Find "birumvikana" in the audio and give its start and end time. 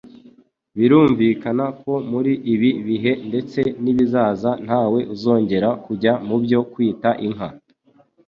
0.77-1.65